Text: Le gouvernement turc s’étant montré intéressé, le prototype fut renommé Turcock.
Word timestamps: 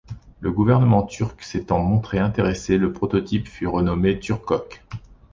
Le 0.39 0.51
gouvernement 0.51 1.03
turc 1.03 1.43
s’étant 1.43 1.77
montré 1.77 2.17
intéressé, 2.17 2.79
le 2.79 2.91
prototype 2.91 3.47
fut 3.47 3.67
renommé 3.67 4.17
Turcock. 4.19 4.81